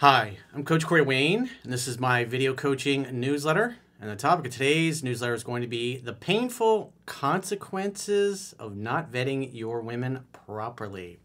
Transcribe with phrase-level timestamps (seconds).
[0.00, 3.76] Hi, I'm Coach Corey Wayne, and this is my video coaching newsletter.
[4.00, 9.12] And the topic of today's newsletter is going to be the painful consequences of not
[9.12, 11.18] vetting your women properly.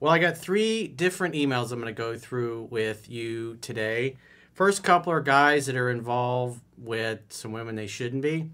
[0.00, 4.16] Well, I got three different emails I'm going to go through with you today.
[4.54, 8.48] First couple are guys that are involved with some women they shouldn't be.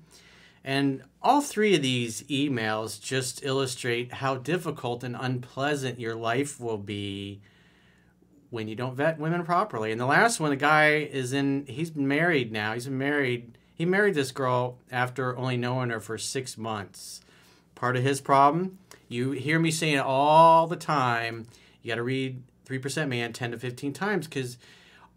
[0.64, 6.79] And all three of these emails just illustrate how difficult and unpleasant your life will
[6.79, 7.41] be
[8.55, 9.91] when you don't vet women properly.
[9.91, 12.73] And the last one, the guy is in, he's married now.
[12.73, 13.59] He's married.
[13.74, 17.20] He married this girl after only knowing her for six months.
[17.74, 21.46] Part of his problem, you hear me saying it all the time,
[21.82, 24.57] you got to read 3% Man 10 to 15 times because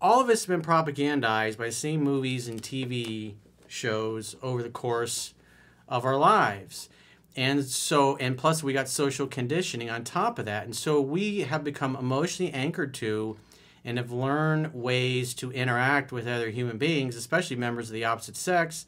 [0.02, 3.36] all of it's been propagandized by the same movies and TV
[3.68, 5.36] shows over the course
[5.88, 6.90] of our lives.
[7.38, 10.66] And so, and plus, we got social conditioning on top of that.
[10.66, 13.38] And so, we have become emotionally anchored to
[13.86, 18.36] and have learned ways to interact with other human beings, especially members of the opposite
[18.36, 18.88] sex,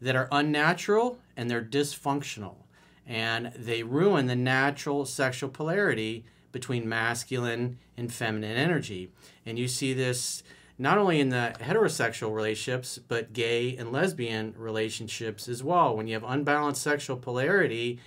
[0.00, 2.54] that are unnatural and they're dysfunctional.
[3.06, 9.10] And they ruin the natural sexual polarity between masculine and feminine energy.
[9.44, 10.44] And you see this
[10.82, 15.96] not only in the heterosexual relationships, but gay and lesbian relationships as well.
[15.96, 18.00] When you have unbalanced sexual polarity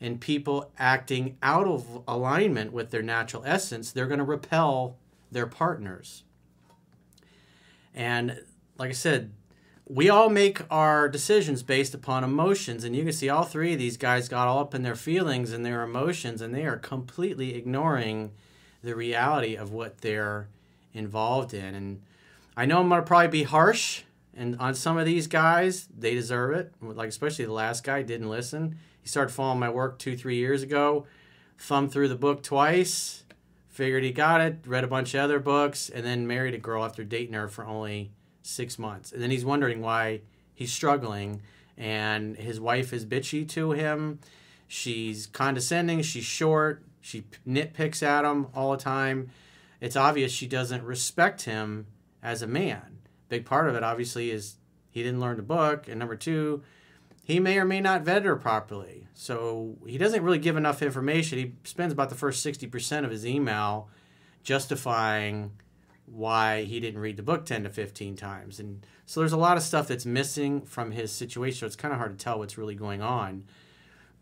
[0.00, 4.96] and people acting out of alignment with their natural essence, they're going to repel
[5.30, 6.22] their partners.
[7.94, 8.40] And
[8.78, 9.30] like I said,
[9.86, 13.78] we all make our decisions based upon emotions and you can see all three of
[13.78, 17.54] these guys got all up in their feelings and their emotions and they are completely
[17.54, 18.32] ignoring
[18.82, 20.48] the reality of what they're
[20.94, 22.00] involved in and
[22.56, 24.02] I know I'm gonna probably be harsh,
[24.32, 26.72] and on some of these guys, they deserve it.
[26.80, 28.78] Like especially the last guy didn't listen.
[29.00, 31.06] He started following my work two, three years ago.
[31.58, 33.24] Thumbed through the book twice.
[33.68, 34.58] Figured he got it.
[34.66, 37.66] Read a bunch of other books, and then married a girl after dating her for
[37.66, 39.10] only six months.
[39.10, 40.20] And then he's wondering why
[40.54, 41.42] he's struggling,
[41.76, 44.20] and his wife is bitchy to him.
[44.68, 46.02] She's condescending.
[46.02, 46.84] She's short.
[47.00, 49.30] She nitpicks at him all the time.
[49.80, 51.86] It's obvious she doesn't respect him
[52.24, 52.98] as a man.
[53.28, 54.56] Big part of it, obviously, is
[54.90, 55.86] he didn't learn the book.
[55.86, 56.62] And number two,
[57.22, 59.06] he may or may not vet her properly.
[59.14, 61.38] So he doesn't really give enough information.
[61.38, 63.88] He spends about the first 60% of his email
[64.42, 65.52] justifying
[66.06, 68.58] why he didn't read the book 10 to 15 times.
[68.58, 71.60] And so there's a lot of stuff that's missing from his situation.
[71.60, 73.44] So it's kind of hard to tell what's really going on.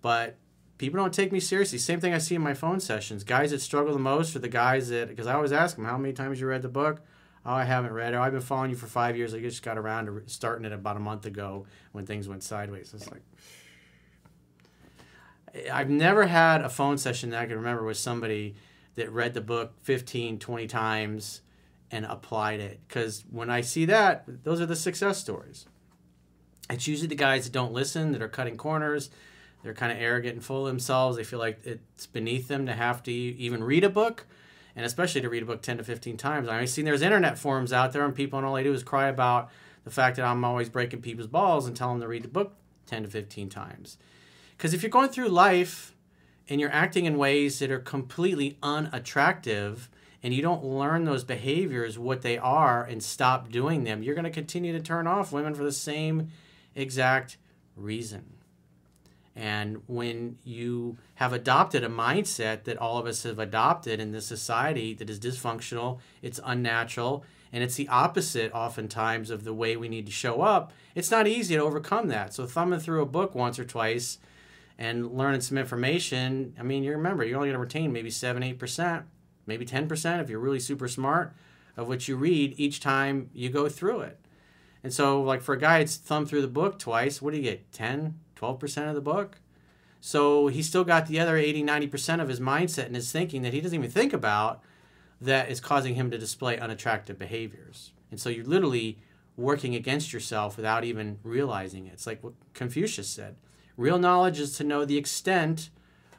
[0.00, 0.36] But
[0.78, 1.78] people don't take me seriously.
[1.78, 3.24] Same thing I see in my phone sessions.
[3.24, 5.98] Guys that struggle the most are the guys that, because I always ask them, how
[5.98, 7.00] many times you read the book?
[7.44, 8.18] Oh, I haven't read it.
[8.18, 9.34] I've been following you for five years.
[9.34, 12.94] I just got around to starting it about a month ago when things went sideways.
[12.94, 13.22] It's like
[15.72, 18.54] I've never had a phone session that I can remember with somebody
[18.94, 21.40] that read the book 15, 20 times
[21.90, 22.80] and applied it.
[22.86, 25.66] Because when I see that, those are the success stories.
[26.70, 29.10] It's usually the guys that don't listen, that are cutting corners.
[29.62, 31.16] They're kind of arrogant and full of themselves.
[31.16, 34.26] They feel like it's beneath them to have to even read a book
[34.76, 36.48] and especially to read a book 10 to 15 times.
[36.48, 39.08] I've seen there's internet forums out there and people and all they do is cry
[39.08, 39.50] about
[39.84, 42.54] the fact that I'm always breaking people's balls and tell them to read the book
[42.86, 43.98] 10 to 15 times.
[44.56, 45.94] Because if you're going through life
[46.48, 49.88] and you're acting in ways that are completely unattractive
[50.22, 54.24] and you don't learn those behaviors, what they are, and stop doing them, you're going
[54.24, 56.30] to continue to turn off women for the same
[56.76, 57.38] exact
[57.76, 58.34] reason.
[59.34, 64.26] And when you have adopted a mindset that all of us have adopted in this
[64.26, 69.88] society that is dysfunctional, it's unnatural, and it's the opposite oftentimes of the way we
[69.88, 72.34] need to show up, it's not easy to overcome that.
[72.34, 74.18] So, thumbing through a book once or twice
[74.78, 78.42] and learning some information, I mean, you remember, you're only going to retain maybe 7
[78.42, 79.04] 8%,
[79.46, 81.34] maybe 10% if you're really super smart
[81.76, 84.18] of what you read each time you go through it.
[84.84, 87.22] And so, like for a guy, it's thumb through the book twice.
[87.22, 87.72] What do you get?
[87.72, 89.38] 10, 12% of the book.
[90.00, 93.52] So he still got the other 80, 90% of his mindset and his thinking that
[93.52, 94.62] he doesn't even think about
[95.20, 97.92] that is causing him to display unattractive behaviors.
[98.10, 98.98] And so you're literally
[99.36, 101.92] working against yourself without even realizing it.
[101.92, 103.36] It's like what Confucius said
[103.76, 105.70] real knowledge is to know the extent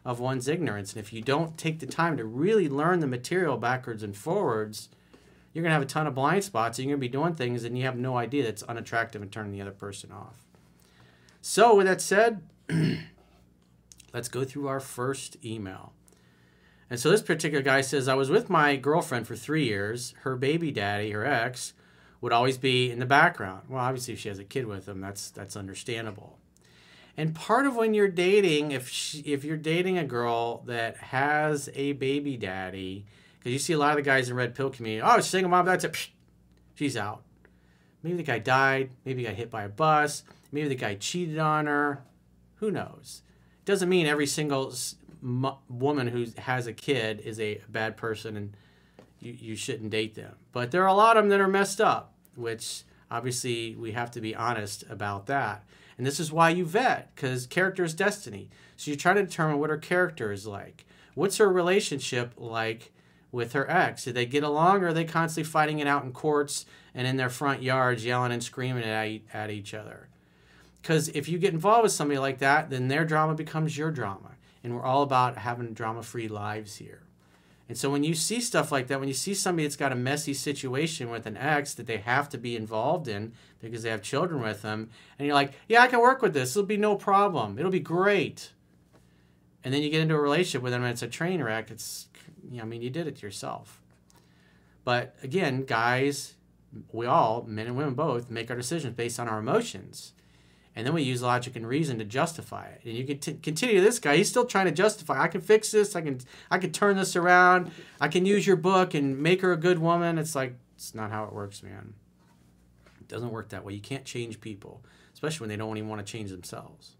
[0.03, 0.93] of one's ignorance.
[0.93, 4.89] And if you don't take the time to really learn the material backwards and forwards,
[5.53, 7.35] you're going to have a ton of blind spots and you're going to be doing
[7.35, 10.42] things and you have no idea that's unattractive and turning the other person off.
[11.45, 12.41] So, with that said,
[14.13, 15.91] let's go through our first email.
[16.89, 20.13] And so this particular guy says, I was with my girlfriend for three years.
[20.21, 21.73] Her baby daddy, her ex,
[22.21, 23.63] would always be in the background.
[23.67, 26.39] Well, obviously, if she has a kid with him, that's that's understandable.
[27.17, 31.69] And part of when you're dating, if she, if you're dating a girl that has
[31.75, 33.05] a baby daddy,
[33.39, 35.65] Because you see a lot of the guys in red pill community, oh, single mom,
[35.65, 36.09] that's it.
[36.75, 37.23] She's out.
[38.03, 38.91] Maybe the guy died.
[39.05, 40.23] Maybe he got hit by a bus.
[40.51, 42.03] Maybe the guy cheated on her.
[42.55, 43.23] Who knows?
[43.61, 44.73] It Doesn't mean every single
[45.69, 48.57] woman who has a kid is a bad person and
[49.19, 50.35] you, you shouldn't date them.
[50.51, 54.11] But there are a lot of them that are messed up, which obviously we have
[54.11, 55.63] to be honest about that.
[55.97, 58.49] And this is why you vet, because character is destiny.
[58.75, 60.85] So you try to determine what her character is like.
[61.15, 62.91] What's her relationship like
[63.33, 64.05] with her ex?
[64.05, 67.17] Did they get along or are they constantly fighting it out in courts and in
[67.17, 70.07] their front yards, yelling and screaming at, at each other?
[70.81, 74.31] Because if you get involved with somebody like that, then their drama becomes your drama.
[74.63, 77.01] And we're all about having drama free lives here.
[77.67, 79.95] And so when you see stuff like that, when you see somebody that's got a
[79.95, 84.01] messy situation with an ex that they have to be involved in because they have
[84.01, 86.55] children with them, and you're like, yeah, I can work with this.
[86.55, 87.57] It'll be no problem.
[87.57, 88.51] It'll be great.
[89.63, 91.71] And then you get into a relationship with them and it's a train wreck.
[91.71, 92.07] It's,
[92.59, 93.81] I mean, you did it yourself.
[94.83, 96.35] But again, guys,
[96.91, 100.13] we all, men and women both, make our decisions based on our emotions
[100.75, 102.81] and then we use logic and reason to justify it.
[102.83, 105.21] And you can t- continue this guy; he's still trying to justify.
[105.21, 105.95] I can fix this.
[105.95, 106.19] I can
[106.49, 107.71] I can turn this around.
[108.01, 110.17] I can use your book and make her a good woman.
[110.17, 111.93] It's like it's not how it works, man.
[112.99, 113.73] It doesn't work that way.
[113.73, 116.95] You can't change people, especially when they don't even want to change themselves.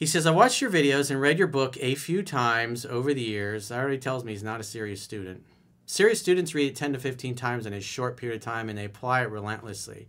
[0.00, 3.20] He says, I watched your videos and read your book a few times over the
[3.20, 3.68] years.
[3.68, 5.44] That already tells me he's not a serious student.
[5.84, 8.78] Serious students read it 10 to 15 times in a short period of time and
[8.78, 10.08] they apply it relentlessly.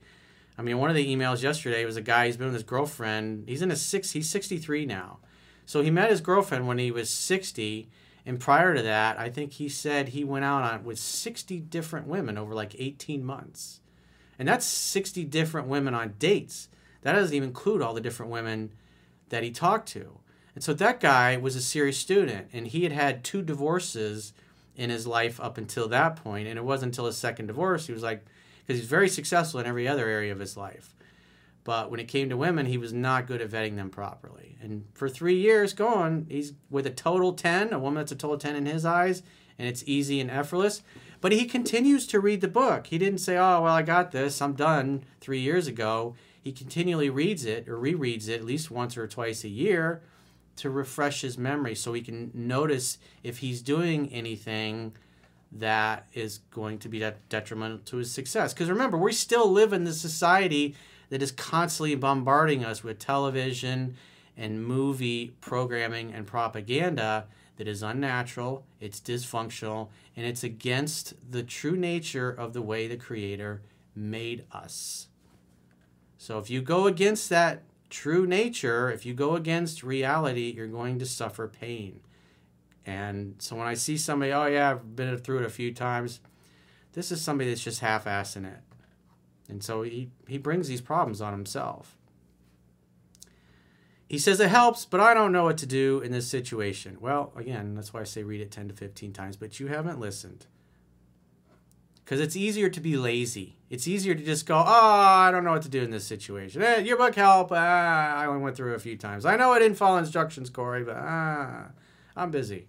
[0.57, 2.27] I mean, one of the emails yesterday was a guy.
[2.27, 3.49] He's been with his girlfriend.
[3.49, 4.11] He's in his six.
[4.11, 5.19] He's sixty three now.
[5.65, 7.89] So he met his girlfriend when he was sixty,
[8.25, 12.07] and prior to that, I think he said he went out on with sixty different
[12.07, 13.81] women over like eighteen months,
[14.39, 16.69] and that's sixty different women on dates.
[17.01, 18.71] That doesn't even include all the different women
[19.31, 20.19] that he talked to.
[20.53, 24.33] And so that guy was a serious student, and he had had two divorces
[24.75, 27.93] in his life up until that point, and it wasn't until his second divorce he
[27.93, 28.25] was like
[28.65, 30.95] because he's very successful in every other area of his life.
[31.63, 34.57] But when it came to women, he was not good at vetting them properly.
[34.61, 38.37] And for three years going, he's with a total 10, a woman that's a total
[38.37, 39.23] 10 in his eyes,
[39.59, 40.81] and it's easy and effortless.
[41.21, 42.87] But he continues to read the book.
[42.87, 46.15] He didn't say, oh, well, I got this, I'm done three years ago.
[46.41, 50.01] He continually reads it or rereads it at least once or twice a year
[50.57, 54.93] to refresh his memory so he can notice if he's doing anything
[55.51, 58.53] that is going to be detrimental to his success.
[58.53, 60.75] Because remember, we still live in this society
[61.09, 63.95] that is constantly bombarding us with television
[64.37, 67.27] and movie programming and propaganda
[67.57, 72.97] that is unnatural, it's dysfunctional, and it's against the true nature of the way the
[72.97, 73.61] Creator
[73.93, 75.07] made us.
[76.21, 80.99] So if you go against that true nature, if you go against reality, you're going
[80.99, 82.01] to suffer pain.
[82.85, 86.19] And so when I see somebody, oh yeah, I've been through it a few times,
[86.93, 88.59] this is somebody that's just half-assing it.
[89.49, 91.97] And so he, he brings these problems on himself.
[94.07, 96.97] He says it helps, but I don't know what to do in this situation.
[97.01, 99.99] Well, again, that's why I say read it 10 to 15 times, but you haven't
[99.99, 100.45] listened.
[102.05, 103.57] Because it's easier to be lazy.
[103.71, 106.61] It's easier to just go, oh, I don't know what to do in this situation.
[106.61, 107.53] Eh, your book help.
[107.53, 109.25] Ah, I only went through a few times.
[109.25, 111.67] I know I didn't follow instructions, Corey, but ah.
[112.17, 112.67] I'm busy.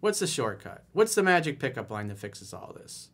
[0.00, 0.84] What's the shortcut?
[0.94, 3.10] What's the magic pickup line that fixes all this?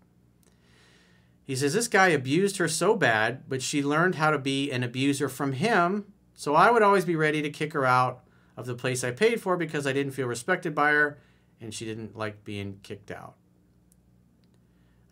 [1.43, 4.85] He says, This guy abused her so bad, but she learned how to be an
[4.85, 6.13] abuser from him.
[6.37, 8.23] So I would always be ready to kick her out
[8.57, 11.19] of the place I paid for because I didn't feel respected by her
[11.61, 13.35] and she didn't like being kicked out.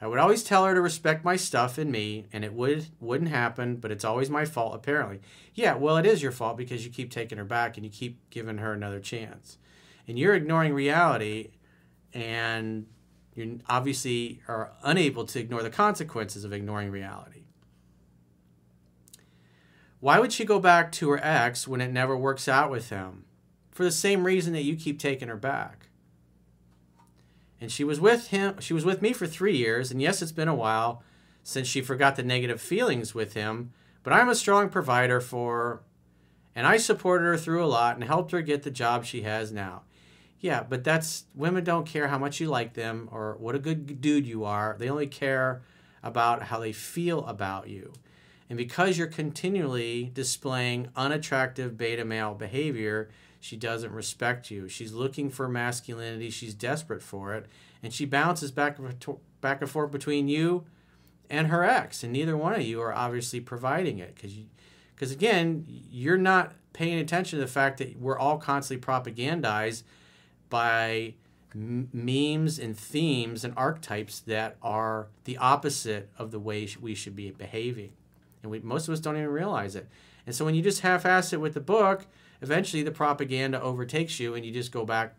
[0.01, 3.31] I would always tell her to respect my stuff and me, and it would wouldn't
[3.31, 5.21] happen, but it's always my fault apparently.
[5.55, 8.19] Yeah, well it is your fault because you keep taking her back and you keep
[8.31, 9.59] giving her another chance
[10.09, 11.51] and you're ignoring reality
[12.15, 12.87] and
[13.35, 17.45] you obviously are unable to ignore the consequences of ignoring reality.
[20.01, 23.25] Why would she go back to her ex when it never works out with him?
[23.71, 25.88] For the same reason that you keep taking her back.
[27.61, 30.33] And she was with him, she was with me for 3 years, and yes, it's
[30.33, 31.03] been a while
[31.43, 33.73] since she forgot the negative feelings with him,
[34.03, 35.83] but I'm a strong provider for
[36.55, 39.53] and I supported her through a lot and helped her get the job she has
[39.53, 39.83] now.
[40.41, 44.01] Yeah, but that's women don't care how much you like them or what a good
[44.01, 44.77] dude you are.
[44.79, 45.63] They only care
[46.03, 47.93] about how they feel about you.
[48.49, 53.09] And because you're continually displaying unattractive beta male behavior,
[53.41, 54.69] she doesn't respect you.
[54.69, 57.47] She's looking for masculinity, she's desperate for it,
[57.83, 58.79] and she bounces back
[59.41, 60.65] back and forth between you
[61.31, 64.47] and her ex, and neither one of you are obviously providing it because you
[64.95, 69.85] because again, you're not paying attention to the fact that we're all constantly propagandized
[70.51, 71.15] by
[71.55, 77.31] memes and themes and archetypes that are the opposite of the way we should be
[77.31, 77.93] behaving.
[78.43, 79.89] And we, most of us don't even realize it.
[80.27, 82.07] And so when you just half ass it with the book,
[82.41, 85.15] eventually the propaganda overtakes you and you just go back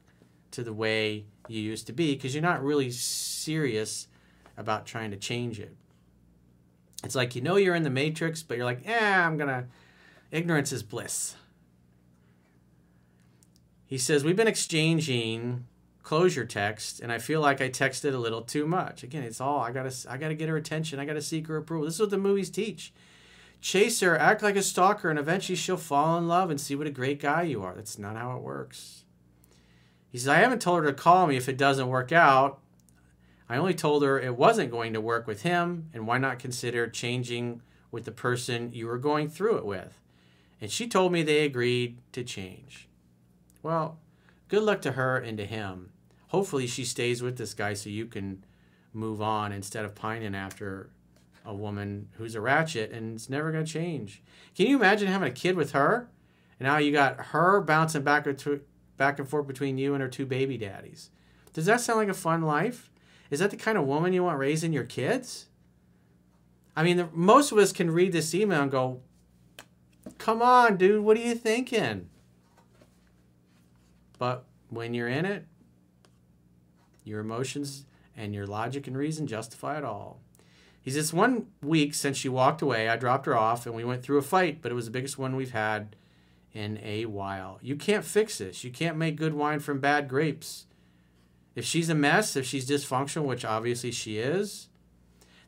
[0.52, 4.08] to the way you used to be because you're not really serious
[4.58, 5.76] about trying to change it.
[7.04, 9.68] It's like you know you're in the matrix, but you're like, yeah, I'm gonna.
[10.32, 11.36] Ignorance is bliss.
[13.86, 15.66] He says, We've been exchanging
[16.04, 19.04] closure text, and I feel like I texted a little too much.
[19.04, 21.86] Again, it's all I gotta I gotta get her attention, I gotta seek her approval.
[21.86, 22.94] This is what the movies teach.
[23.62, 26.88] Chase her, act like a stalker, and eventually she'll fall in love and see what
[26.88, 27.76] a great guy you are.
[27.76, 29.04] That's not how it works.
[30.12, 32.60] He says, I haven't told her to call me if it doesn't work out.
[33.50, 36.88] I only told her it wasn't going to work with him, and why not consider
[36.88, 37.62] changing
[37.92, 40.00] with the person you were going through it with?
[40.62, 42.88] And she told me they agreed to change.
[43.62, 43.98] Well,
[44.48, 45.92] good luck to her and to him.
[46.28, 48.46] Hopefully, she stays with this guy so you can
[48.94, 50.90] move on instead of pining after
[51.50, 54.22] a woman who's a ratchet and it's never going to change.
[54.56, 56.08] Can you imagine having a kid with her?
[56.60, 58.28] And now you got her bouncing back,
[58.98, 61.10] back and forth between you and her two baby daddies.
[61.52, 62.92] Does that sound like a fun life?
[63.32, 65.48] Is that the kind of woman you want raising your kids?
[66.76, 69.02] I mean, the, most of us can read this email and go,
[70.20, 72.10] come on, dude, what are you thinking?
[74.20, 75.46] But when you're in it,
[77.04, 80.22] your emotions and your logic and reason justify it all.
[80.82, 84.02] He says, one week since she walked away, I dropped her off and we went
[84.02, 85.96] through a fight, but it was the biggest one we've had
[86.54, 87.60] in a while.
[87.62, 88.64] You can't fix this.
[88.64, 90.66] You can't make good wine from bad grapes.
[91.56, 94.70] If she's a mess, if she's dysfunctional, which obviously she is,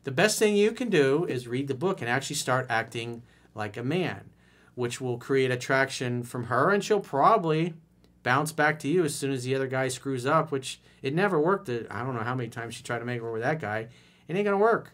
[0.04, 3.22] the best thing you can do is read the book and actually start acting
[3.54, 4.30] like a man,
[4.74, 7.74] which will create attraction from her, and she'll probably
[8.22, 11.40] bounce back to you as soon as the other guy screws up, which it never
[11.40, 11.68] worked.
[11.68, 13.88] I don't know how many times she tried to make it work with that guy.
[14.28, 14.92] It ain't going to work.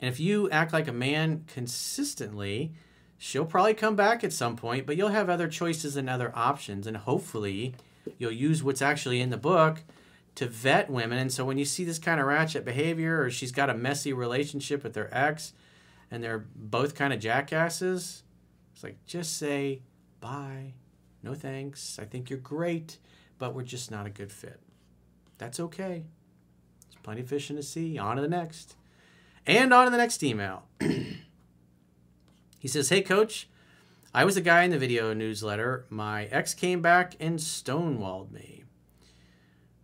[0.00, 2.72] And if you act like a man consistently,
[3.18, 6.86] she'll probably come back at some point, but you'll have other choices and other options.
[6.86, 7.74] And hopefully,
[8.18, 9.82] you'll use what's actually in the book
[10.34, 11.18] to vet women.
[11.18, 14.12] And so when you see this kind of ratchet behavior or she's got a messy
[14.12, 15.52] relationship with her ex
[16.10, 18.22] and they're both kind of jackasses,
[18.74, 19.82] it's like just say
[20.20, 20.74] bye.
[21.22, 21.98] No thanks.
[21.98, 22.98] I think you're great,
[23.38, 24.60] but we're just not a good fit.
[25.38, 26.04] That's okay.
[26.82, 27.98] There's plenty of fish in the sea.
[27.98, 28.76] On to the next.
[29.46, 30.64] And on to the next email.
[30.80, 33.48] he says, Hey, coach,
[34.14, 35.86] I was the guy in the video newsletter.
[35.90, 38.64] My ex came back and stonewalled me.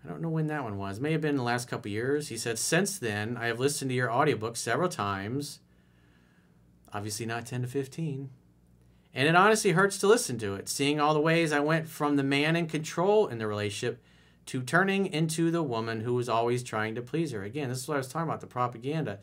[0.04, 0.98] I don't know when that one was.
[0.98, 2.28] May have been the last couple years.
[2.28, 5.60] He said, Since then, I have listened to your audiobook several times.
[6.92, 8.30] Obviously, not 10 to 15.
[9.12, 12.16] And it honestly hurts to listen to it, seeing all the ways I went from
[12.16, 14.02] the man in control in the relationship
[14.46, 17.42] to turning into the woman who was always trying to please her.
[17.42, 19.18] Again, this is what I was talking about the propaganda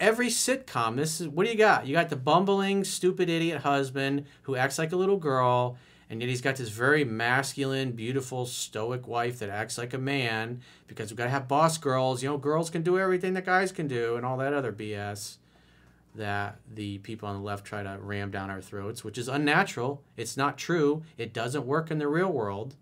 [0.00, 1.86] every sitcom, this is what do you got?
[1.86, 5.76] You got the bumbling, stupid idiot husband who acts like a little girl,
[6.10, 10.60] and yet he's got this very masculine, beautiful, stoic wife that acts like a man
[10.86, 12.22] because we've got to have boss girls.
[12.22, 15.36] You know, girls can do everything that guys can do, and all that other BS
[16.14, 20.02] that the people on the left try to ram down our throats, which is unnatural.
[20.16, 21.02] It's not true.
[21.18, 22.76] It doesn't work in the real world.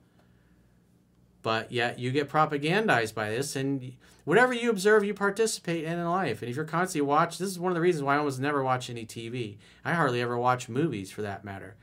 [1.42, 3.94] But yet you get propagandized by this, and
[4.24, 6.40] whatever you observe, you participate in in life.
[6.40, 8.62] And if you're constantly watch, this is one of the reasons why I almost never
[8.62, 9.56] watch any TV.
[9.84, 11.74] I hardly ever watch movies, for that matter.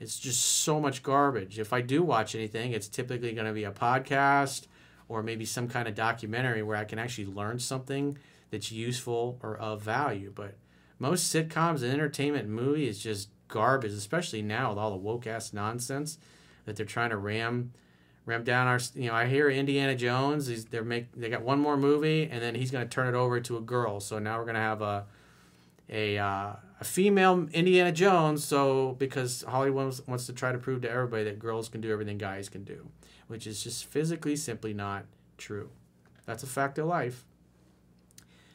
[0.00, 1.58] It's just so much garbage.
[1.58, 4.66] If I do watch anything, it's typically going to be a podcast
[5.08, 8.18] or maybe some kind of documentary where I can actually learn something
[8.50, 10.32] that's useful or of value.
[10.34, 10.56] But
[10.98, 15.26] most sitcoms and entertainment and movie is just garbage, especially now with all the woke
[15.26, 16.18] ass nonsense
[16.64, 17.72] that they're trying to ram
[18.24, 21.58] ramp down our you know i hear indiana jones he's they're make they got one
[21.58, 23.98] more movie and then he's going to turn it over to a girl.
[23.98, 25.06] So now we're going to have a
[25.88, 30.82] a, uh, a female indiana jones so because hollywood wants, wants to try to prove
[30.82, 32.88] to everybody that girls can do everything guys can do
[33.32, 35.06] which is just physically simply not
[35.38, 35.70] true.
[36.26, 37.24] That's a fact of life.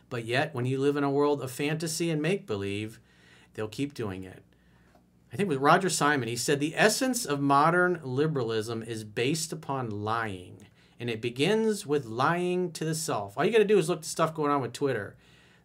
[0.10, 3.00] But yet when you live in a world of fantasy and make believe
[3.56, 4.44] they'll keep doing it
[5.32, 9.90] I think with Roger Simon, he said the essence of modern liberalism is based upon
[9.90, 10.68] lying,
[11.00, 13.38] and it begins with lying to the self.
[13.38, 15.16] All you got to do is look at stuff going on with Twitter.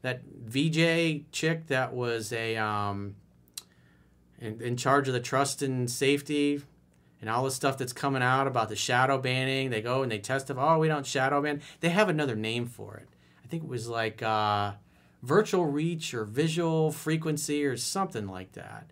[0.02, 3.14] That VJ chick that was a um,
[4.40, 6.61] in, in charge of the trust and safety
[7.21, 9.71] and all the stuff that's coming out about the shadow banning.
[9.71, 11.62] They go and they testify, oh, we don't shadow ban.
[11.78, 13.09] They have another name for it.
[13.45, 14.73] I think it was like uh,
[15.23, 18.90] virtual reach or visual frequency or something like that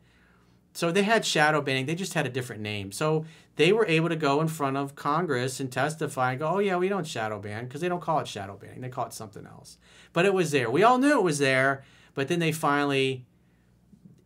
[0.80, 2.90] So they had shadow banning, they just had a different name.
[2.90, 6.58] So they were able to go in front of Congress and testify and go, oh,
[6.58, 8.80] yeah, we don't shadow ban because they don't call it shadow banning.
[8.80, 9.76] They call it something else.
[10.14, 10.70] But it was there.
[10.70, 11.84] We all knew it was there.
[12.14, 13.26] But then they finally,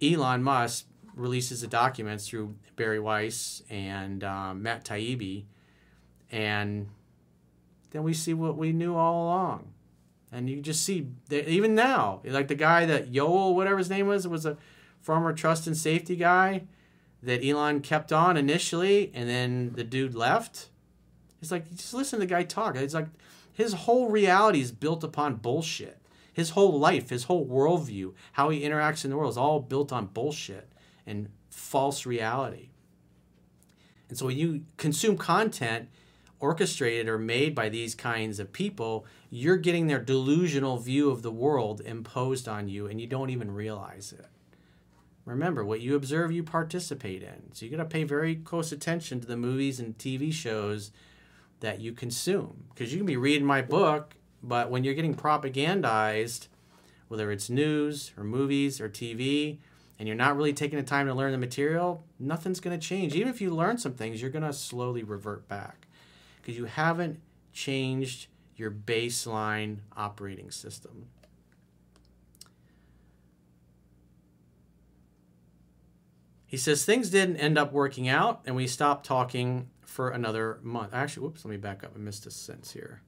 [0.00, 5.46] Elon Musk releases the documents through Bari Weiss and um, Matt Taibbi.
[6.30, 6.88] And
[7.90, 9.73] then we see what we knew all along.
[10.30, 14.28] And you just see, even now, like the guy that Yoel, whatever his name was,
[14.28, 14.56] was a
[15.04, 16.64] former trust and safety guy
[17.23, 20.70] that Elon kept on initially, and then the dude left.
[21.40, 22.75] It's like, just listen to the guy talk.
[22.76, 23.08] It's like
[23.52, 26.00] his whole reality is built upon bullshit.
[26.32, 29.92] His whole life, his whole worldview, how he interacts in the world is all built
[29.92, 30.73] on bullshit
[31.06, 32.70] and false reality.
[34.08, 35.88] And so when you consume content
[36.40, 41.30] orchestrated or made by these kinds of people, you're getting their delusional view of the
[41.30, 44.26] world imposed on you and you don't even realize it.
[45.25, 47.52] Remember, what you observe, you participate in.
[47.52, 50.90] So you got to pay very close attention to the movies and TV shows
[51.61, 52.64] that you consume.
[52.75, 56.49] Because you can be reading my book, but when you're getting propagandized,
[57.09, 59.59] whether it's news or movies or TV,
[59.99, 63.14] and you're not really taking the time to learn the material, nothing's going to change.
[63.14, 65.87] Even if you learn some things, you're going to slowly revert back
[66.40, 67.21] because you haven't
[67.52, 68.26] changed
[68.57, 71.07] your baseline operating system.
[76.54, 80.94] He says things didn't end up working out, and we stopped talking for another month.
[80.94, 81.90] Actually, whoops, let me back up.
[81.96, 83.02] I missed a sentence here.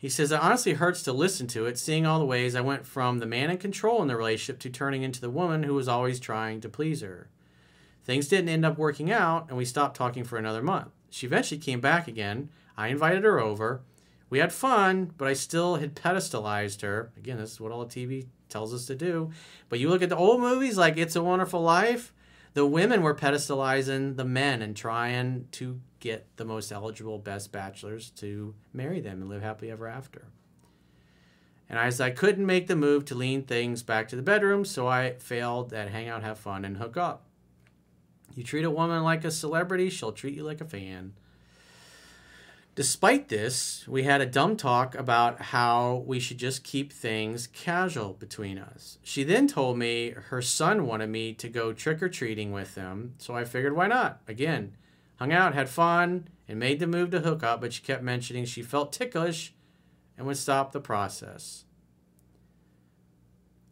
[0.00, 2.84] He says, It honestly hurts to listen to it, seeing all the ways I went
[2.84, 5.86] from the man in control in the relationship to turning into the woman who was
[5.86, 7.30] always trying to please her.
[8.02, 10.90] Things didn't end up working out, and we stopped talking for another month.
[11.10, 12.50] She eventually came back again.
[12.76, 13.82] I invited her over.
[14.30, 17.12] We had fun, but I still had pedestalized her.
[17.16, 19.30] Again, this is what all the TV tells us to do.
[19.68, 22.12] But you look at the old movies like It's a Wonderful Life,
[22.54, 28.10] the women were pedestalizing the men and trying to get the most eligible best bachelors
[28.10, 30.26] to marry them and live happily ever after.
[31.68, 34.86] And as I couldn't make the move to lean things back to the bedroom, so
[34.86, 37.26] I failed at hang out, have fun, and hook up.
[38.34, 41.14] You treat a woman like a celebrity, she'll treat you like a fan.
[42.76, 48.12] Despite this, we had a dumb talk about how we should just keep things casual
[48.12, 48.98] between us.
[49.02, 53.14] She then told me her son wanted me to go trick or treating with them,
[53.16, 54.20] so I figured why not?
[54.28, 54.76] Again,
[55.14, 58.44] hung out, had fun, and made the move to hook up, but she kept mentioning
[58.44, 59.54] she felt ticklish
[60.18, 61.64] and would stop the process.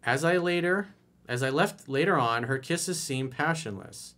[0.02, 0.88] As I later,
[1.28, 4.13] as I left later on, her kisses seemed passionless.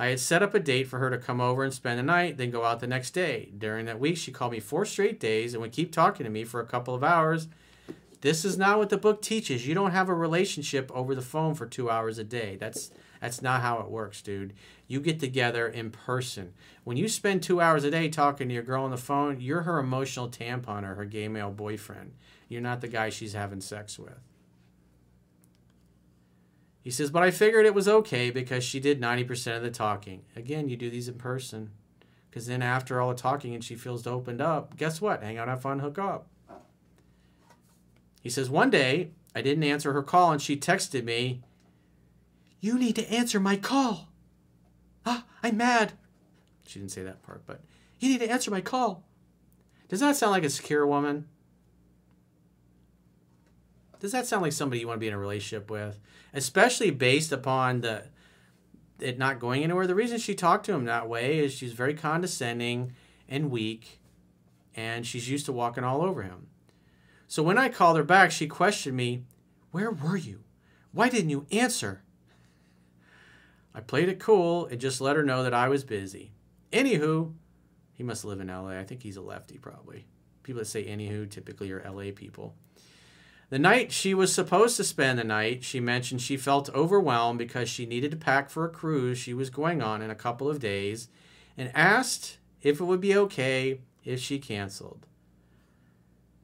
[0.00, 2.38] I had set up a date for her to come over and spend the night,
[2.38, 3.50] then go out the next day.
[3.58, 6.42] During that week, she called me four straight days and would keep talking to me
[6.42, 7.48] for a couple of hours.
[8.22, 9.66] This is not what the book teaches.
[9.66, 12.56] You don't have a relationship over the phone for two hours a day.
[12.58, 14.54] That's that's not how it works, dude.
[14.88, 16.54] You get together in person.
[16.84, 19.62] When you spend two hours a day talking to your girl on the phone, you're
[19.62, 22.14] her emotional tampon or her gay male boyfriend.
[22.48, 24.29] You're not the guy she's having sex with.
[26.82, 30.22] He says, but I figured it was okay because she did 90% of the talking.
[30.34, 31.70] Again, you do these in person.
[32.30, 35.22] Because then after all the talking and she feels opened up, guess what?
[35.22, 36.28] Hang out, have fun, hook up.
[38.22, 41.42] He says, one day I didn't answer her call and she texted me,
[42.60, 44.08] You need to answer my call.
[45.04, 45.94] Ah, I'm mad.
[46.66, 47.60] She didn't say that part, but
[47.98, 49.04] you need to answer my call.
[49.88, 51.26] Does that sound like a secure woman?
[54.00, 56.00] Does that sound like somebody you want to be in a relationship with?
[56.32, 58.04] Especially based upon the
[58.98, 59.86] it not going anywhere.
[59.86, 62.92] The reason she talked to him that way is she's very condescending
[63.28, 64.00] and weak,
[64.74, 66.48] and she's used to walking all over him.
[67.26, 69.24] So when I called her back, she questioned me,
[69.70, 70.40] Where were you?
[70.92, 72.02] Why didn't you answer?
[73.74, 76.32] I played it cool and just let her know that I was busy.
[76.72, 77.32] Anywho,
[77.92, 78.70] he must live in LA.
[78.70, 80.06] I think he's a lefty, probably.
[80.42, 82.54] People that say anywho typically are LA people.
[83.50, 87.68] The night she was supposed to spend the night, she mentioned she felt overwhelmed because
[87.68, 90.60] she needed to pack for a cruise she was going on in a couple of
[90.60, 91.08] days
[91.58, 95.04] and asked if it would be okay if she canceled.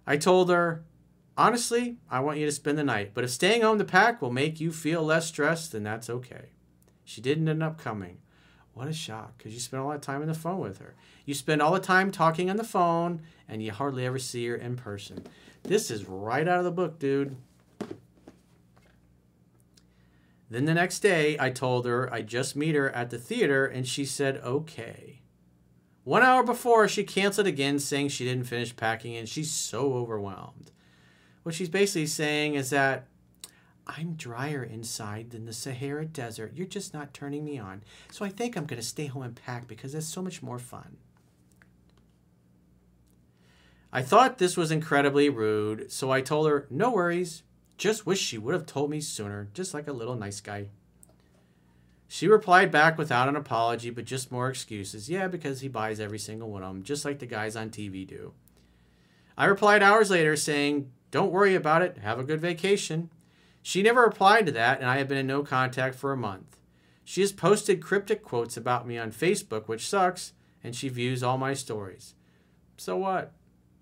[0.04, 0.82] I told her,
[1.36, 4.32] honestly, I want you to spend the night, but if staying home to pack will
[4.32, 6.50] make you feel less stressed, then that's okay.
[7.04, 8.18] She didn't end up coming.
[8.74, 10.96] What a shock, because you spent all that time on the phone with her.
[11.24, 14.56] You spend all the time talking on the phone, and you hardly ever see her
[14.56, 15.24] in person.
[15.66, 17.36] This is right out of the book, dude.
[20.48, 23.86] Then the next day, I told her I'd just meet her at the theater, and
[23.86, 25.22] she said, okay.
[26.04, 30.70] One hour before, she canceled again, saying she didn't finish packing and she's so overwhelmed.
[31.42, 33.08] What she's basically saying is that
[33.88, 36.52] I'm drier inside than the Sahara Desert.
[36.54, 37.82] You're just not turning me on.
[38.12, 40.60] So I think I'm going to stay home and pack because it's so much more
[40.60, 40.98] fun.
[43.96, 47.44] I thought this was incredibly rude, so I told her, No worries.
[47.78, 50.66] Just wish she would have told me sooner, just like a little nice guy.
[52.06, 55.08] She replied back without an apology, but just more excuses.
[55.08, 58.06] Yeah, because he buys every single one of them, just like the guys on TV
[58.06, 58.34] do.
[59.34, 61.96] I replied hours later saying, Don't worry about it.
[61.96, 63.08] Have a good vacation.
[63.62, 66.58] She never replied to that, and I have been in no contact for a month.
[67.02, 71.38] She has posted cryptic quotes about me on Facebook, which sucks, and she views all
[71.38, 72.14] my stories.
[72.76, 73.32] So what?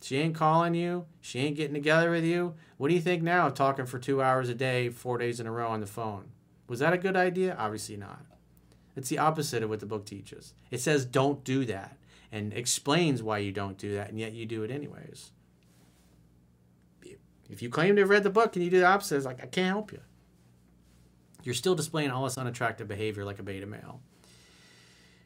[0.04, 1.06] She ain't calling you.
[1.22, 2.56] She ain't getting together with you.
[2.76, 5.46] What do you think now, of talking for two hours a day, four days in
[5.46, 6.26] a row on the phone?
[6.68, 7.56] Was that a good idea?
[7.58, 8.20] Obviously not.
[8.94, 10.52] It's the opposite of what the book teaches.
[10.70, 11.96] It says don't do that
[12.30, 15.30] and explains why you don't do that, and yet you do it anyways.
[17.48, 19.42] If you claim to have read the book and you do the opposite, it's like,
[19.42, 20.00] I can't help you.
[21.42, 24.02] You're still displaying all this unattractive behavior like a beta male.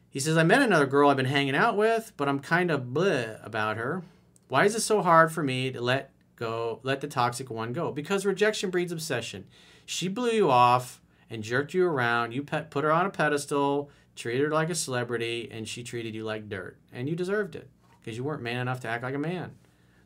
[0.09, 2.83] He says, I met another girl I've been hanging out with, but I'm kind of
[2.83, 4.03] bleh about her.
[4.49, 7.91] Why is it so hard for me to let go, let the toxic one go?
[7.91, 9.45] Because rejection breeds obsession.
[9.85, 12.33] She blew you off and jerked you around.
[12.33, 16.23] You put her on a pedestal, treated her like a celebrity, and she treated you
[16.23, 16.77] like dirt.
[16.91, 19.51] And you deserved it because you weren't man enough to act like a man.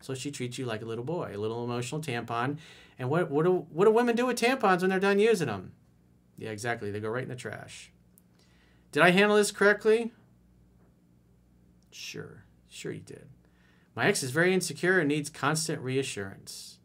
[0.02, 2.58] So she treats you like a little boy, a little emotional tampon.
[3.00, 5.72] And what, what, do, what do women do with tampons when they're done using them?
[6.38, 6.92] Yeah, exactly.
[6.92, 7.94] They go right in the trash.
[8.92, 10.12] Did I handle this correctly?
[11.92, 12.44] Sure.
[12.68, 13.30] Sure, you did.
[13.96, 16.78] My ex is very insecure and needs constant reassurance.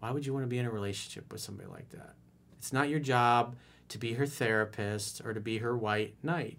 [0.00, 2.14] Why would you want to be in a relationship with somebody like that?
[2.56, 3.56] It's not your job
[3.88, 6.58] to be her therapist or to be her white knight.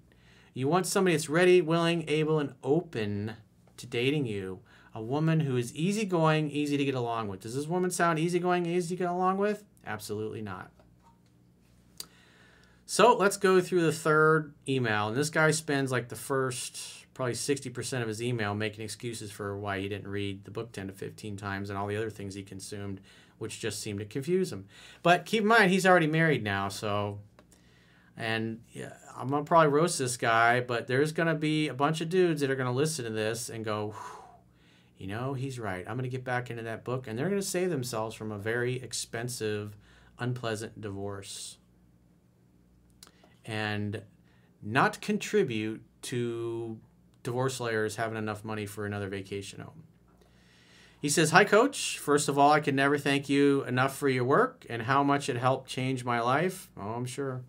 [0.54, 3.36] You want somebody that's ready, willing, able, and open
[3.78, 4.60] to dating you.
[4.94, 7.42] A woman who is easygoing, easy to get along with.
[7.42, 9.64] Does this woman sound easygoing, easy to get along with?
[9.86, 10.72] Absolutely not.
[12.86, 15.10] So let's go through the third email.
[15.10, 19.58] And this guy spends like the first probably 60% of his email making excuses for
[19.58, 22.34] why he didn't read the book 10 to 15 times and all the other things
[22.34, 23.02] he consumed
[23.40, 24.68] which just seemed to confuse him.
[25.04, 27.20] But keep in mind, he's already married now, so.
[28.16, 32.08] And yeah, I'm gonna probably roast this guy, but there's gonna be a bunch of
[32.08, 33.94] dudes that are gonna listen to this and go,
[34.98, 35.84] you know, he's right.
[35.90, 38.82] I'm gonna get back into that book, and they're gonna save themselves from a very
[38.82, 39.76] expensive,
[40.20, 41.58] unpleasant divorce,
[43.44, 44.04] and
[44.64, 46.80] not contribute to
[47.24, 49.84] divorce lawyers having enough money for another vacation home.
[51.02, 51.98] He says, Hi, coach.
[51.98, 55.30] First of all, I can never thank you enough for your work and how much
[55.30, 56.70] it helped change my life.
[56.78, 57.42] Oh, I'm sure.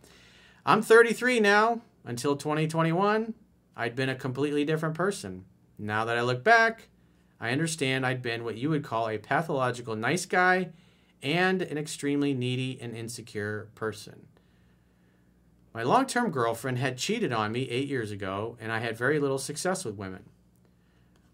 [0.64, 1.80] I'm 33 now.
[2.04, 3.34] Until 2021,
[3.76, 5.44] I'd been a completely different person.
[5.78, 6.88] Now that I look back,
[7.40, 10.70] I understand I'd been what you would call a pathological nice guy
[11.22, 14.26] and an extremely needy and insecure person.
[15.72, 19.18] My long term girlfriend had cheated on me eight years ago, and I had very
[19.20, 20.24] little success with women.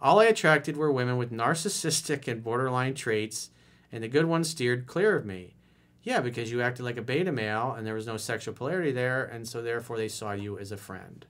[0.01, 3.51] All I attracted were women with narcissistic and borderline traits,
[3.91, 5.55] and the good ones steered clear of me.
[6.03, 9.25] Yeah, because you acted like a beta male and there was no sexual polarity there,
[9.25, 11.27] and so therefore they saw you as a friend.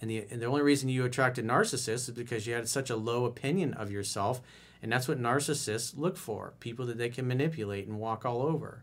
[0.00, 2.96] And the, and the only reason you attracted narcissists is because you had such a
[2.96, 4.42] low opinion of yourself,
[4.82, 8.82] and that's what narcissists look for people that they can manipulate and walk all over.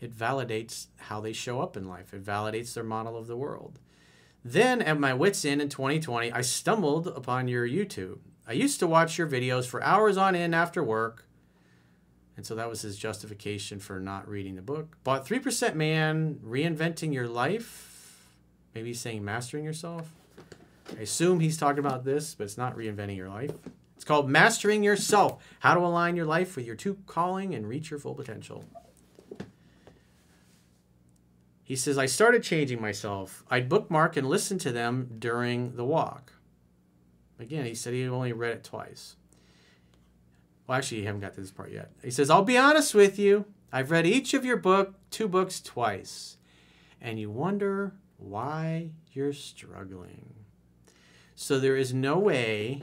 [0.00, 3.78] It validates how they show up in life, it validates their model of the world.
[4.44, 8.18] Then, at my wits' end in 2020, I stumbled upon your YouTube.
[8.48, 11.26] I used to watch your videos for hours on end after work.
[12.36, 14.96] And so that was his justification for not reading the book.
[15.04, 18.30] Bought 3% Man, Reinventing Your Life.
[18.74, 20.10] Maybe he's saying Mastering Yourself.
[20.98, 23.52] I assume he's talking about this, but it's not reinventing your life.
[23.94, 27.90] It's called Mastering Yourself How to Align Your Life with Your True Calling and Reach
[27.90, 28.64] Your Full Potential.
[31.70, 33.44] He says, I started changing myself.
[33.48, 36.32] I'd bookmark and listen to them during the walk.
[37.38, 39.14] Again, he said he only read it twice.
[40.66, 41.92] Well, actually, you haven't got to this part yet.
[42.02, 43.44] He says, I'll be honest with you.
[43.72, 46.38] I've read each of your book, two books twice.
[47.00, 50.34] And you wonder why you're struggling.
[51.36, 52.82] So there is no way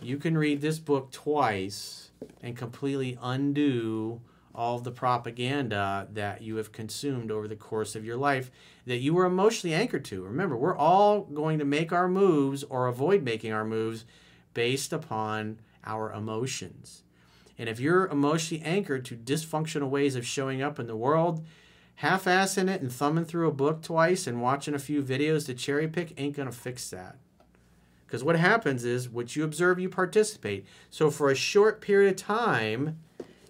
[0.00, 4.20] you can read this book twice and completely undo
[4.56, 8.50] all the propaganda that you have consumed over the course of your life
[8.86, 10.24] that you were emotionally anchored to.
[10.24, 14.06] Remember, we're all going to make our moves or avoid making our moves
[14.54, 17.02] based upon our emotions.
[17.58, 21.44] And if you're emotionally anchored to dysfunctional ways of showing up in the world,
[21.96, 25.54] half assing it and thumbing through a book twice and watching a few videos to
[25.54, 27.16] cherry pick ain't going to fix that.
[28.06, 30.64] Because what happens is what you observe, you participate.
[30.90, 32.98] So for a short period of time,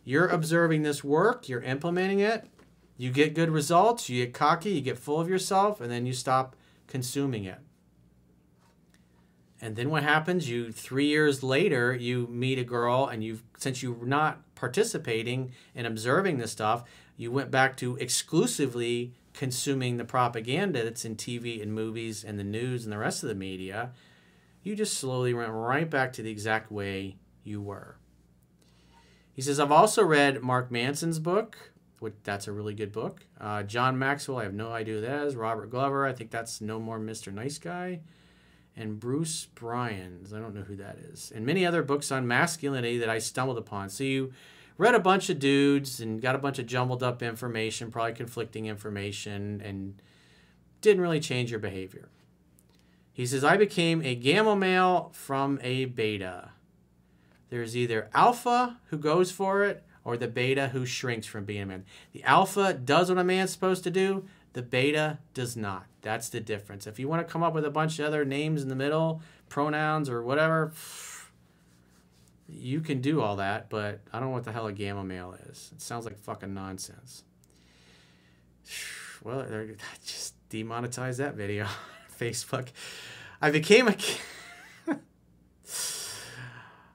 [0.09, 2.49] You're observing this work, you're implementing it,
[2.97, 6.13] you get good results, you get cocky, you get full of yourself, and then you
[6.13, 6.55] stop
[6.87, 7.59] consuming it.
[9.61, 10.49] And then what happens?
[10.49, 15.89] You three years later, you meet a girl, and you've since you're not participating and
[15.89, 16.85] observing this stuff,
[17.17, 22.45] you went back to exclusively consuming the propaganda that's in TV and movies and the
[22.45, 23.91] news and the rest of the media.
[24.63, 27.97] You just slowly went right back to the exact way you were.
[29.37, 31.59] He says, I've also read Mark Manson's book,
[31.99, 33.27] which that's a really good book.
[33.39, 35.37] Uh, John Maxwell, I have no idea who that is.
[35.37, 37.31] Robert Glover, I think that's No More Mr.
[37.31, 38.01] Nice Guy
[38.75, 40.33] and Bruce Bryans.
[40.33, 41.31] I don't know who that is.
[41.37, 43.91] And many other books on masculinity that I stumbled upon.
[43.91, 44.33] So you
[44.79, 48.65] read a bunch of dudes and got a bunch of jumbled up information, probably conflicting
[48.65, 50.01] information, and
[50.81, 52.09] didn't really change your behavior.
[53.13, 56.53] He says, I became a gamma male from a beta.
[57.49, 61.67] There's either alpha who goes for it or the beta who shrinks from being a
[61.67, 61.85] man.
[62.13, 65.87] The alpha does what a man's supposed to do, the beta does not.
[66.03, 66.87] That's the difference.
[66.87, 69.21] If you want to come up with a bunch of other names in the middle,
[69.49, 70.73] pronouns or whatever,
[72.49, 75.37] you can do all that, but I don't know what the hell a gamma male
[75.51, 75.73] is.
[75.75, 77.25] It sounds like fucking nonsense.
[79.25, 79.45] Well,
[80.07, 81.67] just demonetize that video
[82.21, 82.69] Facebook.
[83.43, 83.97] I became a.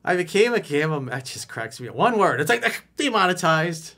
[0.03, 0.99] I became a gamma.
[1.09, 1.87] That just cracks me.
[1.87, 1.95] up.
[1.95, 2.41] One word.
[2.41, 3.95] It's like demonetized.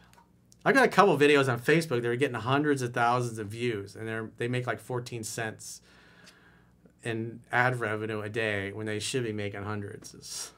[0.65, 4.07] I got a couple videos on Facebook They're getting hundreds of thousands of views, and
[4.07, 5.81] they're they make like fourteen cents
[7.03, 10.13] in ad revenue a day when they should be making hundreds.
[10.13, 10.51] It's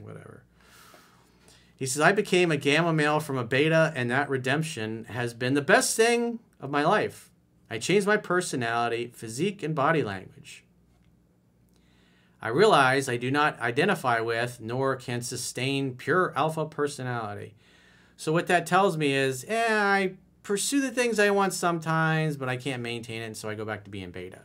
[0.00, 0.42] whatever.
[1.76, 5.54] He says, I became a gamma male from a beta, and that redemption has been
[5.54, 7.30] the best thing of my life.
[7.68, 10.64] I changed my personality, physique, and body language.
[12.46, 17.56] I realize I do not identify with nor can sustain pure alpha personality.
[18.16, 20.12] So what that tells me is, eh, I
[20.44, 23.64] pursue the things I want sometimes, but I can't maintain it, and so I go
[23.64, 24.42] back to being beta.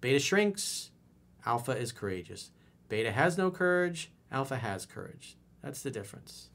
[0.00, 0.90] Beta shrinks,
[1.46, 2.50] alpha is courageous.
[2.88, 5.36] Beta has no courage, alpha has courage.
[5.62, 6.48] That's the difference.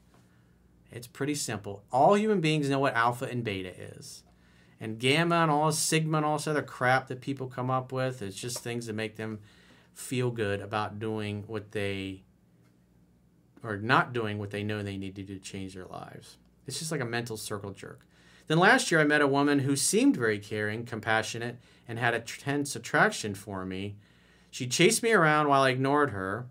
[0.92, 1.82] It's pretty simple.
[1.92, 4.22] All human beings know what alpha and beta is.
[4.78, 8.20] And gamma and all sigma and all this other crap that people come up with,
[8.20, 9.38] it's just things that make them
[9.94, 12.22] feel good about doing what they
[13.62, 16.36] or not doing what they know they need to do to change their lives.
[16.66, 18.06] It's just like a mental circle jerk.
[18.46, 22.20] Then last year, I met a woman who seemed very caring, compassionate, and had a
[22.20, 23.96] tense attraction for me.
[24.50, 26.46] She chased me around while I ignored her,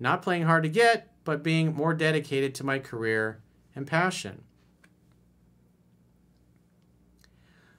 [0.00, 3.40] not playing hard to get, but being more dedicated to my career
[3.74, 4.42] and passion.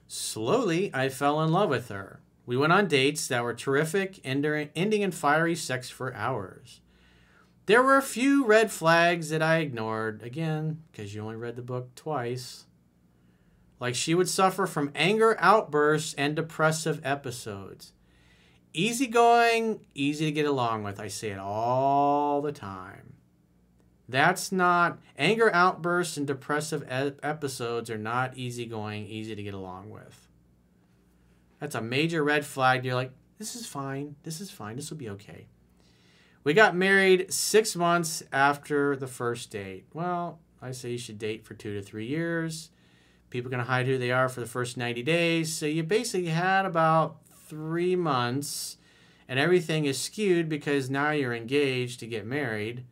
[0.08, 2.19] Slowly, I fell in love with her.
[2.46, 6.80] We went on dates that were terrific, ending in fiery sex for hours.
[7.66, 11.62] There were a few red flags that I ignored, again, because you only read the
[11.62, 12.66] book twice.
[13.78, 17.92] Like she would suffer from anger outbursts and depressive episodes.
[18.74, 20.98] Easygoing, easy to get along with.
[20.98, 23.14] I say it all the time.
[24.08, 26.84] That's not, anger outbursts and depressive
[27.22, 30.26] episodes are not easygoing, easy to get along with.
[31.60, 32.84] That's a major red flag.
[32.84, 34.16] You're like, this is fine.
[34.22, 34.76] This is fine.
[34.76, 35.46] This will be okay.
[36.42, 39.84] We got married six months after the first date.
[39.92, 42.70] Well, I say you should date for two to three years.
[43.28, 45.54] People can hide who they are for the first 90 days.
[45.54, 48.78] So you basically had about three months,
[49.28, 52.84] and everything is skewed because now you're engaged to get married.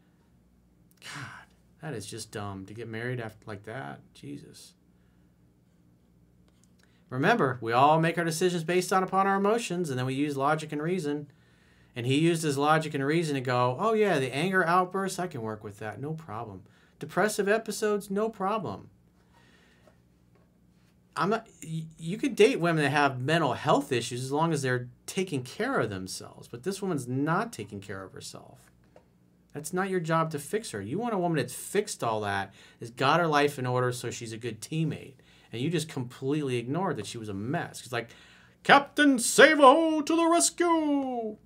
[1.03, 1.47] God,
[1.83, 4.01] that is just dumb to get married after like that.
[4.15, 4.75] Jesus.
[7.11, 10.37] Remember, we all make our decisions based on upon our emotions, and then we use
[10.37, 11.29] logic and reason.
[11.97, 15.27] And he used his logic and reason to go, oh, yeah, the anger outbursts, I
[15.27, 16.63] can work with that, no problem.
[16.99, 18.91] Depressive episodes, no problem.
[21.17, 24.89] I'm not, you could date women that have mental health issues as long as they're
[25.07, 26.47] taking care of themselves.
[26.47, 28.71] But this woman's not taking care of herself.
[29.53, 30.81] That's not your job to fix her.
[30.81, 34.11] You want a woman that's fixed all that, has got her life in order so
[34.11, 35.15] she's a good teammate.
[35.53, 37.83] And you just completely ignored that she was a mess.
[37.83, 38.11] It's like,
[38.63, 41.37] Captain Savo to the rescue!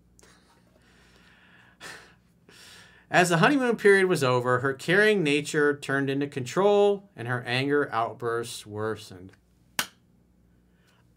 [3.11, 7.89] As the honeymoon period was over, her caring nature turned into control and her anger
[7.93, 9.33] outbursts worsened.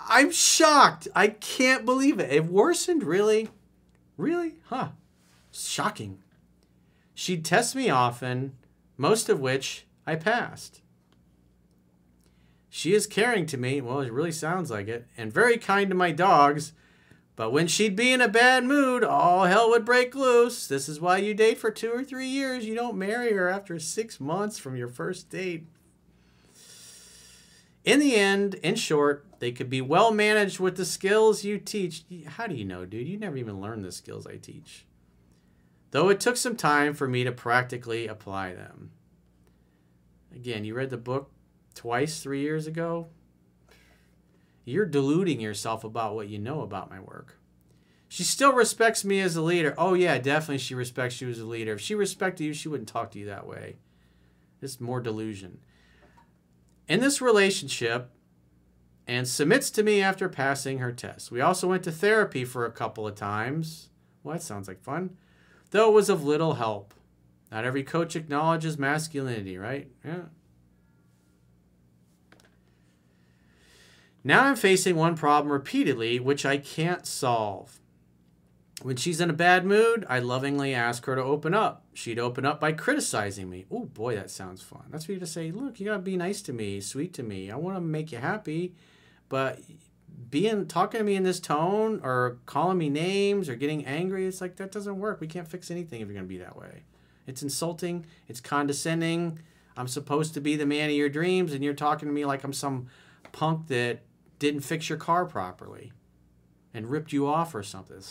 [0.07, 1.07] I'm shocked.
[1.15, 2.31] I can't believe it.
[2.31, 3.49] It worsened, really?
[4.17, 4.55] Really?
[4.65, 4.89] Huh.
[5.51, 6.19] Shocking.
[7.15, 8.55] She'd test me often,
[8.97, 10.81] most of which I passed.
[12.77, 15.95] She is caring to me, well, it really sounds like it, and very kind to
[15.95, 16.73] my dogs,
[17.37, 20.67] But when she'd be in a bad mood, all hell would break loose.
[20.67, 22.65] This is why you date for two or three years.
[22.65, 25.67] You don't marry her after six months from your first date.
[27.85, 32.03] In the end, in short, they could be well managed with the skills you teach.
[32.27, 33.07] How do you know, dude?
[33.07, 34.85] You never even learned the skills I teach.
[35.91, 38.91] Though it took some time for me to practically apply them.
[40.33, 41.31] Again, you read the book
[41.75, 43.09] twice three years ago
[44.65, 47.37] you're deluding yourself about what you know about my work.
[48.07, 49.75] She still respects me as a leader.
[49.77, 51.73] Oh, yeah, definitely she respects you as a leader.
[51.73, 53.75] If she respected you, she wouldn't talk to you that way.
[54.61, 55.59] It's more delusion.
[56.87, 58.11] In this relationship,
[59.07, 61.29] and submits to me after passing her test.
[61.31, 63.89] We also went to therapy for a couple of times.
[64.23, 65.17] Well, that sounds like fun.
[65.69, 66.93] Though it was of little help.
[67.51, 69.91] Not every coach acknowledges masculinity, right?
[70.03, 70.23] Yeah.
[74.27, 77.79] Now I'm facing one problem repeatedly, which I can't solve.
[78.81, 81.85] When she's in a bad mood, I lovingly ask her to open up.
[81.93, 83.65] She'd open up by criticizing me.
[83.69, 84.85] Oh boy, that sounds fun.
[84.89, 87.51] That's for you to say, look, you gotta be nice to me, sweet to me.
[87.51, 88.73] I wanna make you happy,
[89.29, 89.59] but
[90.31, 94.41] being talking to me in this tone or calling me names or getting angry, it's
[94.41, 95.21] like that doesn't work.
[95.21, 96.81] We can't fix anything if you're gonna be that way.
[97.27, 99.37] It's insulting, it's condescending.
[99.77, 102.43] I'm supposed to be the man of your dreams, and you're talking to me like
[102.43, 102.87] I'm some
[103.31, 104.01] punk that
[104.39, 105.91] didn't fix your car properly
[106.73, 108.01] and ripped you off or something.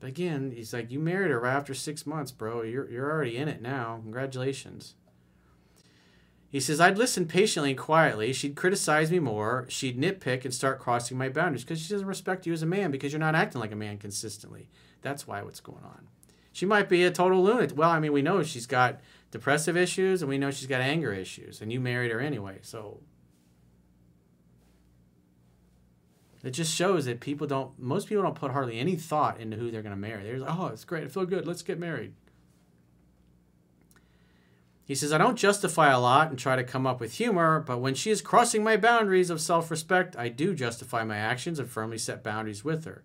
[0.00, 2.62] But again, he's like, you married her right after six months, bro.
[2.62, 3.98] You're, you're already in it now.
[4.02, 4.94] Congratulations.
[6.50, 8.32] He says, I'd listen patiently and quietly.
[8.32, 9.66] She'd criticize me more.
[9.68, 12.90] She'd nitpick and start crossing my boundaries because she doesn't respect you as a man
[12.90, 14.70] because you're not acting like a man consistently.
[15.02, 16.08] That's why what's going on.
[16.52, 17.76] She might be a total lunatic.
[17.76, 19.00] Well, I mean, we know she's got
[19.30, 22.58] depressive issues and we know she's got anger issues, and you married her anyway.
[22.62, 23.00] So
[26.44, 29.70] It just shows that people don't, most people don't put hardly any thought into who
[29.70, 30.22] they're going to marry.
[30.22, 31.04] They're like, oh, it's great.
[31.04, 31.46] I feel good.
[31.46, 32.14] Let's get married.
[34.84, 37.80] He says, I don't justify a lot and try to come up with humor, but
[37.80, 41.68] when she is crossing my boundaries of self respect, I do justify my actions and
[41.68, 43.02] firmly set boundaries with her.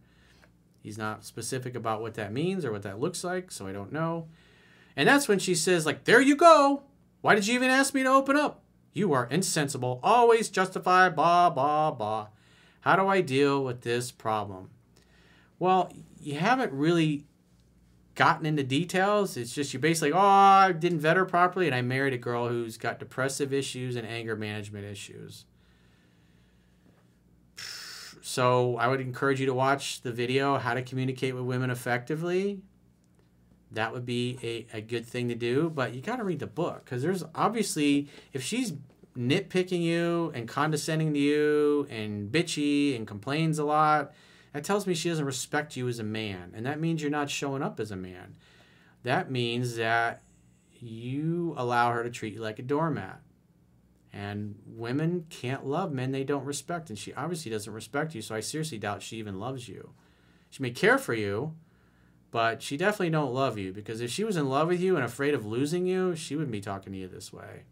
[0.82, 3.92] He's not specific about what that means or what that looks like, so I don't
[3.92, 4.28] know.
[4.96, 6.84] And that's when she says, like, there you go.
[7.22, 8.62] Why did you even ask me to open up?
[8.94, 10.00] You are insensible.
[10.04, 12.28] Always justify, blah, blah, blah.
[12.84, 14.70] How do I deal with this problem?
[15.58, 17.24] Well, you haven't really
[18.14, 19.38] gotten into details.
[19.38, 22.50] It's just you basically, oh, I didn't vet her properly, and I married a girl
[22.50, 25.46] who's got depressive issues and anger management issues.
[28.22, 32.60] So I would encourage you to watch the video, How to Communicate with Women Effectively.
[33.72, 36.48] That would be a, a good thing to do, but you got to read the
[36.48, 38.74] book because there's obviously, if she's
[39.18, 44.14] nitpicking you and condescending to you and bitchy and complains a lot,
[44.54, 46.52] that tells me she doesn't respect you as a man.
[46.56, 48.36] And that means you're not showing up as a man.
[49.04, 50.24] That means that
[50.72, 53.22] you allow her to treat you like a doormat.
[54.12, 56.90] And women can't love men they don't respect.
[56.90, 59.92] And she obviously doesn't respect you, so I seriously doubt she even loves you.
[60.52, 61.56] She may care for you,
[62.30, 65.04] but she definitely don't love you because if she was in love with you and
[65.04, 67.64] afraid of losing you, she wouldn't be talking to you this way.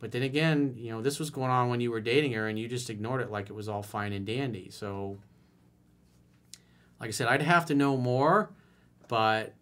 [0.00, 2.58] But then again, you know, this was going on when you were dating her and
[2.58, 4.70] you just ignored it like it was all fine and dandy.
[4.70, 5.18] So,
[7.00, 8.50] like I said, I'd have to know more.
[9.08, 9.54] But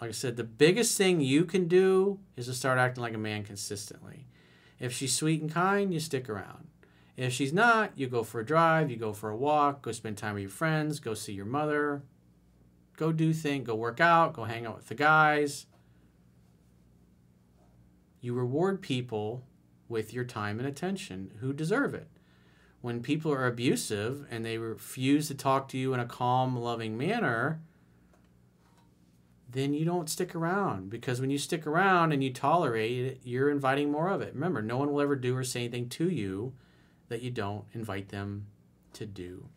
[0.00, 3.18] like I said, the biggest thing you can do is to start acting like a
[3.18, 4.26] man consistently.
[4.78, 6.68] If she's sweet and kind, you stick around.
[7.16, 10.18] If she's not, you go for a drive, you go for a walk, go spend
[10.18, 12.02] time with your friends, go see your mother,
[12.96, 15.66] go do things, go work out, go hang out with the guys.
[18.20, 19.44] You reward people
[19.88, 22.08] with your time and attention who deserve it.
[22.80, 26.98] When people are abusive and they refuse to talk to you in a calm, loving
[26.98, 27.60] manner,
[29.50, 33.50] then you don't stick around because when you stick around and you tolerate it, you're
[33.50, 34.34] inviting more of it.
[34.34, 36.52] Remember, no one will ever do or say anything to you
[37.08, 38.46] that you don't invite them
[38.94, 39.48] to do.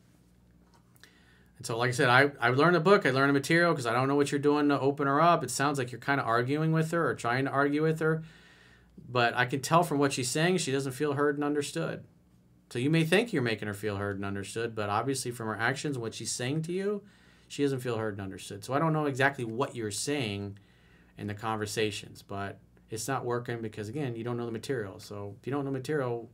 [1.58, 3.88] And so, like I said, I, I learned a book, I learned a material because
[3.88, 5.44] I don't know what you're doing to open her up.
[5.44, 8.24] It sounds like you're kind of arguing with her or trying to argue with her.
[9.10, 12.04] But I can tell from what she's saying, she doesn't feel heard and understood.
[12.70, 15.58] So you may think you're making her feel heard and understood, but obviously from her
[15.58, 17.02] actions what she's saying to you,
[17.48, 18.66] she doesn't feel heard and understood.
[18.66, 20.58] So I don't know exactly what you're saying
[21.18, 22.60] in the conversations, but
[22.90, 25.00] it's not working because again, you don't know the material.
[25.00, 26.30] So if you don't know material,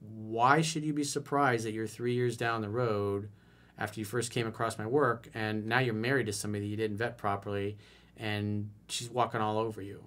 [0.00, 3.30] why should you be surprised that you're three years down the road
[3.78, 6.76] after you first came across my work and now you're married to somebody that you
[6.76, 7.78] didn't vet properly
[8.18, 10.04] and she's walking all over you?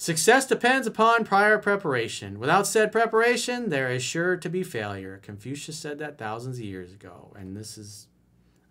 [0.00, 2.38] Success depends upon prior preparation.
[2.38, 5.20] Without said preparation, there is sure to be failure.
[5.22, 8.06] Confucius said that thousands of years ago, and this is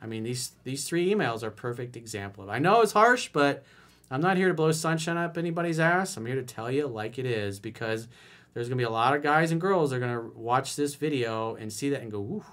[0.02, 2.50] I mean, these these three emails are perfect example of.
[2.50, 3.64] I know it's harsh, but
[4.10, 6.18] I'm not here to blow sunshine up anybody's ass.
[6.18, 8.08] I'm here to tell you like it is because
[8.56, 11.54] there's gonna be a lot of guys and girls that are gonna watch this video
[11.54, 12.46] and see that and go, Ooh,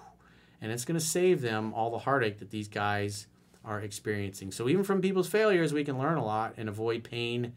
[0.61, 3.27] and it's gonna save them all the heartache that these guys
[3.65, 4.53] are experiencing.
[4.53, 7.55] So even from people's failures, we can learn a lot and avoid pain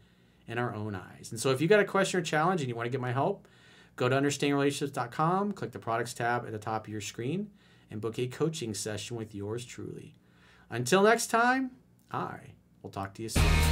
[0.50, 1.30] in our own eyes.
[1.30, 3.12] And so if you got a question or challenge and you want to get my
[3.12, 3.46] help,
[3.96, 7.50] go to understandingrelationships.com, click the products tab at the top of your screen
[7.90, 10.16] and book a coaching session with yours truly.
[10.68, 11.70] Until next time,
[12.10, 12.38] I
[12.82, 13.69] will talk to you soon.